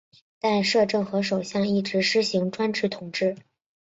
[0.39, 3.35] 但摄政和首相一直施行专制统治。